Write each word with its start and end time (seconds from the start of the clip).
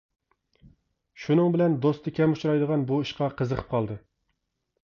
شۇنىڭ 1.25 1.53
بىلەن 1.57 1.77
دوستى 1.87 2.13
كەم 2.21 2.35
ئۇچرايدىغان 2.37 2.89
بۇ 2.93 2.99
ئىشقا 3.05 3.29
قىزىقىپ 3.43 3.73
قالدى. 3.77 4.03